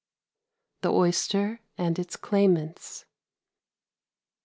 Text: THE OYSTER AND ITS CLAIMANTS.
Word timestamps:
THE 0.81 0.91
OYSTER 0.91 1.59
AND 1.77 1.99
ITS 1.99 2.15
CLAIMANTS. 2.15 3.05